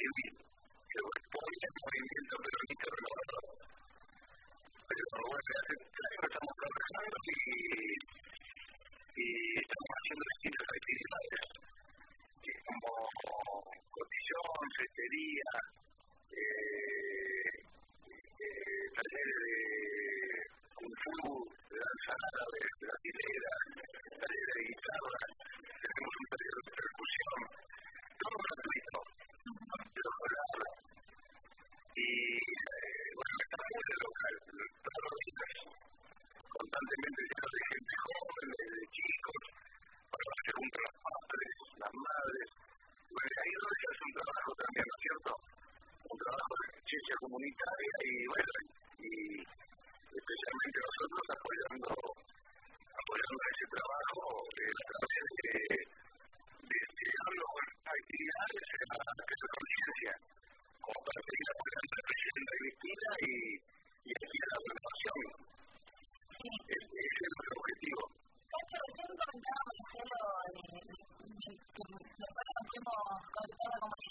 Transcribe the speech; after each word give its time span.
civil, 0.00 0.32
que 0.32 0.98
responde 1.04 1.64
al 1.68 1.76
movimiento 1.84 2.34
peronista 2.40 2.88
renovador. 2.90 3.44
Pero 4.90 5.04
bueno, 5.28 5.50
hace 5.60 5.74
estamos 6.20 6.54
trabajando 6.60 7.16
y, 7.20 7.56
y 9.20 9.28
estamos 9.60 9.90
haciendo 10.00 10.24
distintas 10.30 10.68
actividades, 10.80 11.44
como 12.64 12.90
cotillón, 13.92 14.64
cestería, 14.80 15.52
eh, 16.32 17.44
eh, 18.40 18.86
talleres 18.96 19.36
de 19.44 19.54
kung 20.74 20.94
fu, 20.96 21.44
de 21.70 21.76
danza 21.76 22.12
árabe, 22.16 22.60
hilera, 23.04 23.54
talleres 24.16 24.50
de 24.56 24.62
guitarra, 24.64 25.22
tenemos 25.80 26.14
un 26.20 26.26
taller 26.30 26.56
de 26.56 26.72
percusión, 26.80 27.40
todo 28.20 28.36
gratuito, 28.40 29.19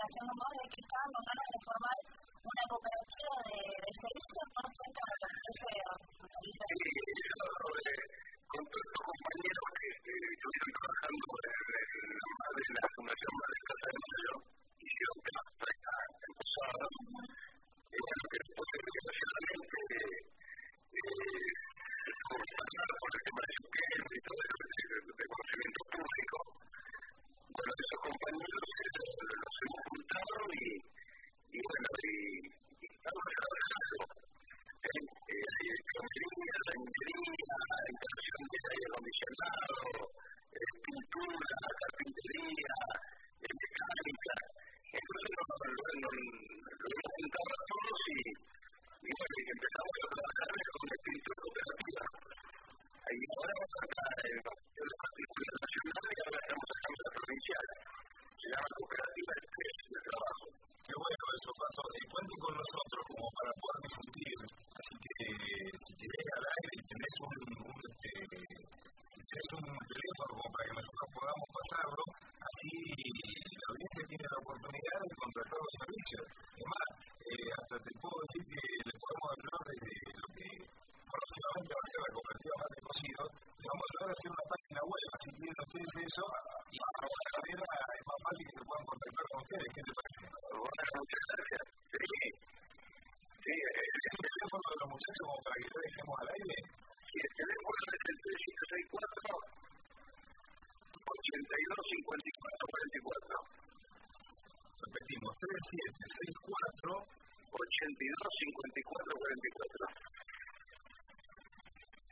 comunicación 0.10 0.26
con 0.26 0.38
vos 0.42 0.54
de 0.58 0.66
que 0.70 0.82
estaban 0.82 1.10
con 1.14 1.24
ganas 1.30 1.50
de 1.54 1.60
formar 1.70 1.98
una 2.40 2.66
cooperativa 2.70 3.36
de, 3.46 3.60
de 3.62 3.92
servicios 3.94 4.46
con 4.50 4.66
gente 4.70 5.00
para 5.06 5.16
que 5.20 5.26
ofrece 5.30 5.70
sus 6.18 6.30
servicios. 6.34 6.66
Sí, 6.70 6.90
yo 7.30 7.46
con 8.50 8.64
todos 8.66 8.86
estos 8.90 9.04
compañeros 9.06 9.66
que, 9.78 9.90
estuvieron 10.10 10.72
trabajando 10.80 11.30
en, 11.46 12.74
la 12.80 12.88
Fundación 12.90 13.34
Casa 13.70 13.86
de 13.86 14.00
Mayo, 14.10 14.34
nos 46.00 46.14
lo, 46.16 46.24
lo, 46.24 46.40
lo, 46.40 46.80
lo 46.80 46.86
hemos 46.90 47.12
juntado 47.20 47.50
a 47.50 47.66
todos 47.70 48.00
y, 48.10 48.32
bueno, 49.10 49.36
empezamos 49.50 49.96
a 50.00 50.08
trabajar 50.10 50.50
con 50.50 50.80
el 50.80 50.94
espíritu 50.96 51.30
de 51.30 51.40
cooperativa. 51.40 52.04
Y 53.10 53.24
ahora 53.26 53.54
vamos 53.60 53.74
a 53.74 53.86
estar 53.90 54.14
en 54.30 54.38
la 54.40 54.98
particular 55.04 55.56
nacional 55.60 56.08
y 56.10 56.20
ahora 56.20 56.40
estamos 56.40 56.68
acá 56.70 56.88
en 56.90 57.14
provincial. 57.20 57.68
Se 58.40 58.48
llama 58.50 58.70
Cooperativa 58.80 59.32
de 59.40 60.00
Trabajo. 60.10 60.46
Qué 60.80 60.96
bueno 61.00 61.26
eso, 61.38 61.50
Pato. 61.60 61.84
Y 61.90 62.04
cuente 62.10 62.36
con 62.40 62.54
nosotros 62.60 63.02
como 63.10 63.26
para 63.34 63.52
poder 63.60 63.78
difundir. 63.84 64.40
Así 64.80 64.96
que 65.04 65.16
si 65.84 65.92
querés 66.00 66.28
al 66.38 66.46
aire 66.50 66.74
y 66.80 66.84
tenés 66.90 67.16
un, 67.20 67.36
un 67.60 67.80
un 69.30 69.78
teléfono 69.90 70.42
para 70.50 70.64
que 70.66 70.76
nosotros 70.80 71.08
podamos 71.14 71.48
pasarlo, 71.54 72.04
así 72.40 72.72
la 73.50 73.68
audiencia 73.70 74.04
tiene 74.10 74.26
la 74.30 74.40
oportunidad 74.40 74.99
te 89.90 89.96
parece? 89.98 90.26
Bueno, 90.54 90.92
muchas 91.02 91.24
gracias. 91.34 91.62
Sí, 91.90 92.06
sí. 92.06 92.30
Eh, 93.50 93.66
¿Es 93.90 94.14
un 94.14 94.24
teléfono 94.30 94.66
de 94.70 94.78
los 94.80 94.90
muchachos 94.94 95.24
como 95.26 95.42
para 95.42 95.56
que 95.58 95.66
lo 95.74 95.80
dejemos 95.90 96.16
al 96.22 96.30
aire? 96.30 96.58
sí, 97.10 97.18
el 97.26 97.34
teléfono 97.34 97.74
es 97.74 97.90
el 97.90 98.02
3564 98.06 99.60
82 101.10 101.90
54 101.90 102.70
44. 102.70 103.50
Repetimos, 104.80 105.32
3764 105.42 106.94
82 107.50 108.30
54 108.46 109.10
44. 109.10 109.90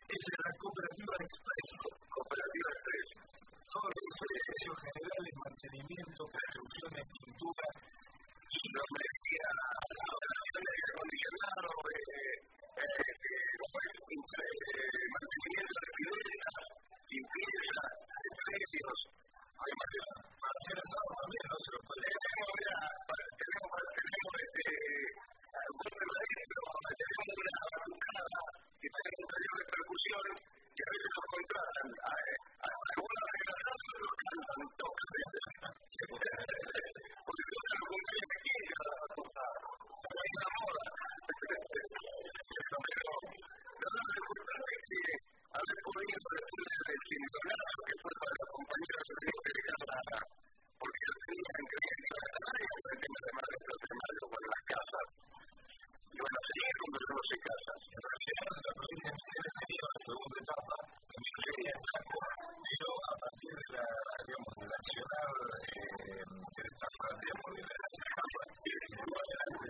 Esa 0.08 0.30
es 0.34 0.42
la 0.42 0.54
cooperativa 0.58 1.14
Express. 1.22 1.72
Cooperativa 2.10 2.70
Express. 2.74 3.08
Todos 3.78 3.94
los 3.94 4.18
servicios 4.18 4.76
generales, 4.90 5.34
mantenimiento, 5.38 6.26
construcción 6.26 6.90
de 6.98 7.04
pintura 7.14 7.77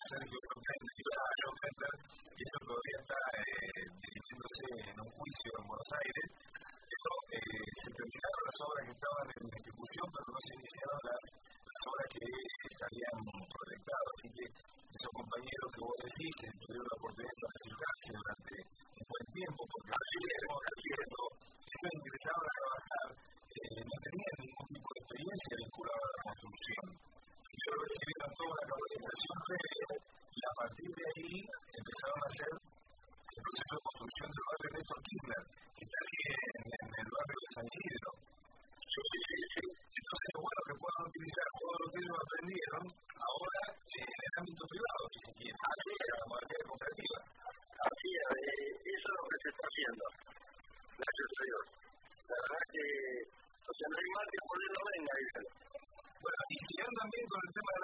Sergio 0.08 0.40
Fernández 0.48 0.94
y 0.98 1.04
la 1.04 1.24
Joe 1.42 1.58
Tender, 1.58 1.96
y 2.32 2.42
eso 2.48 2.58
todavía 2.64 3.00
está 3.02 3.20
eh, 3.38 3.84
dirigiéndose 3.98 4.66
en 4.88 4.98
un 5.04 5.10
juicio 5.18 5.52
en 5.58 5.66
Buenos 5.68 5.92
Aires, 6.00 6.26
eh, 7.28 7.60
se 7.84 7.92
terminaron 7.92 8.44
las 8.48 8.60
obras 8.64 8.82
que 8.88 8.96
estaban 8.96 9.28
en 9.36 9.46
ejecución, 9.52 10.08
pero 10.16 10.26
no 10.32 10.40
se 10.40 10.54
iniciaron 10.58 11.02
las 11.12 11.24
obras 11.92 12.08
que 12.08 12.26
se 12.72 12.82
habían 12.88 13.18
proyectado. 13.28 14.06
Así 14.16 14.28
que 14.32 14.46
esos 14.48 15.12
compañeros 15.12 15.68
que 15.76 15.82
vos 15.84 15.98
decís 16.08 16.32
que 16.40 16.48
Recibieron 27.88 28.32
toda 28.36 28.52
una 28.52 28.66
capacitación 28.68 29.38
previa 29.48 29.88
y 30.28 30.40
a 30.44 30.52
partir 30.60 30.90
de 30.92 31.06
ahí 31.08 31.36
empezaron 31.72 32.20
a 32.20 32.28
hacer 32.28 32.52
el 32.52 33.42
proceso 33.48 33.74
de 33.80 33.84
construcción 33.88 34.28
del 34.28 34.44
barrio 34.44 34.70
Néstor 34.76 35.00
Kirchner, 35.08 35.44
que 35.72 35.84
está 35.88 36.00
ahí 36.04 36.20
en, 36.28 36.64
en 36.68 36.90
el 37.00 37.10
barrio 37.16 37.38
de 37.40 37.50
San 37.56 37.64
Isidro. 37.64 38.10
Entonces 38.92 40.28
es 40.28 40.36
bueno 40.36 40.62
que 40.68 40.76
puedan 40.84 41.04
utilizar 41.08 41.48
todo 41.48 41.76
lo 41.80 41.88
que 41.88 42.00
ellos 42.04 42.18
aprendieron 42.28 42.84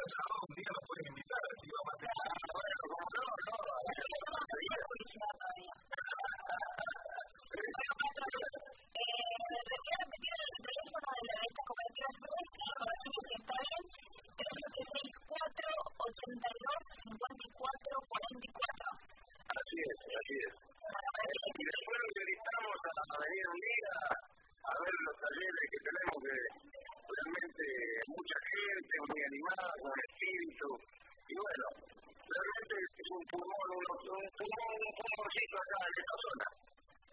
el 0.04 0.12
sábado 0.12 0.44
un 0.44 0.56
día 0.60 0.68
lo 0.68 0.82
puedes 0.84 1.06
invitar, 1.08 1.42
así 1.48 1.68
vamos 1.72 1.94
a 1.94 1.98
tener. 2.04 2.18
Bueno, 2.54 2.76
no, 2.84 3.00
no. 3.24 3.72
Que 3.84 4.04
no 4.34 4.42
te 4.44 4.58
dio 4.64 4.76
publicidad 4.84 5.32
todavía. 5.40 5.76
Le 9.04 9.78
voy 9.80 9.92
a 9.94 10.00
repetir 10.04 10.34
el 10.34 10.60
teléfono 10.64 11.08
de 11.14 11.24
la 11.24 11.40
sí 13.04 13.12
si 13.14 13.34
está 13.40 13.56
bien, 13.64 13.84
1364 14.34 15.68
80 16.04 16.53
un 29.94 30.00
espíritu. 30.10 30.70
Y 31.30 31.34
bueno, 31.38 31.66
realmente 32.34 32.76
es 32.98 33.08
un 33.14 33.24
pulmón, 33.30 33.68
un, 33.74 33.86
un 34.14 34.28
pulmón, 34.38 34.80
un 34.82 35.54
acá 35.54 35.78
en 35.84 35.96
esta 36.02 36.18
zona. 36.24 36.48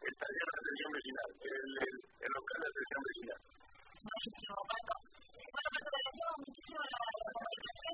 El 0.00 0.14
taller 0.16 0.46
de 0.48 0.56
atención 0.60 0.90
vecinal, 0.96 1.30
el, 1.44 1.70
el, 1.84 1.94
el 2.24 2.30
local 2.32 2.58
de 2.60 2.68
atención 2.72 3.02
vecinal. 3.10 3.40
Buenísimo, 4.00 4.56
Pato. 4.70 4.94
Bueno, 5.50 5.68
Pato, 5.70 5.88
te 5.90 5.98
agradecemos 6.00 6.36
muchísimo 6.40 6.80
la, 6.90 7.00
la 7.20 7.30
comunicación. 7.36 7.89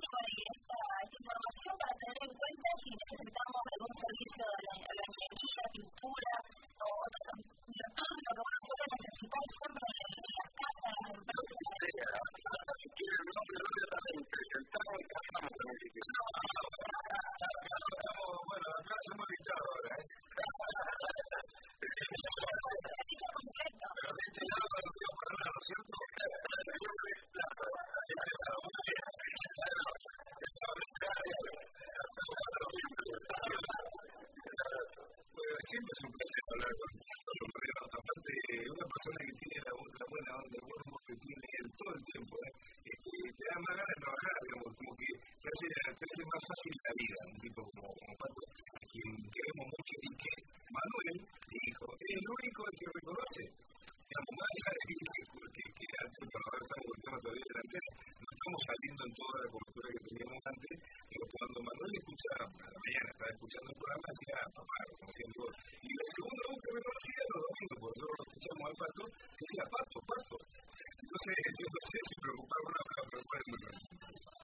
bueno, 18.47 18.67
acá 18.79 18.95
somos 19.09 19.27
dictadores. 19.27 20.16
parece, 45.57 45.95
te 45.97 46.05
hace 46.05 46.23
más 46.27 46.43
fácil 46.45 46.73
la 46.85 46.93
vida, 47.01 47.19
un 47.33 47.39
tipo 47.41 47.61
como, 47.73 47.89
como 47.97 48.13
Pat 48.17 48.33